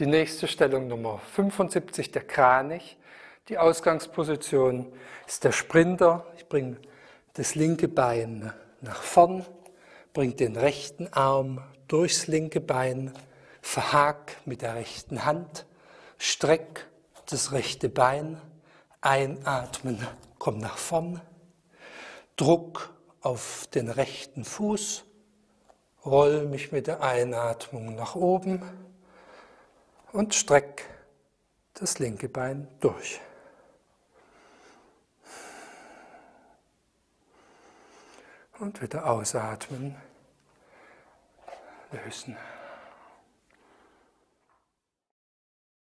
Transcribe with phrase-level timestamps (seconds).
[0.00, 2.96] Die nächste Stellung Nummer 75, der Kranich.
[3.50, 4.90] Die Ausgangsposition
[5.26, 6.24] ist der Sprinter.
[6.38, 6.78] Ich bringe
[7.34, 8.50] das linke Bein
[8.80, 9.44] nach vorn,
[10.14, 13.12] bringe den rechten Arm durchs linke Bein,
[13.60, 15.66] verhak mit der rechten Hand,
[16.16, 16.86] streck
[17.28, 18.40] das rechte Bein,
[19.02, 19.98] einatmen,
[20.38, 21.20] komm nach vorn,
[22.36, 25.04] Druck auf den rechten Fuß,
[26.06, 28.62] roll mich mit der Einatmung nach oben
[30.12, 30.84] und streck
[31.74, 33.20] das linke Bein durch.
[38.58, 39.96] Und wieder ausatmen,
[41.92, 42.36] lösen.